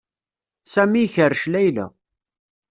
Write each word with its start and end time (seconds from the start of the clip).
Sami 0.73 0.99
ikerrec 1.05 1.43
Layla. 1.53 1.85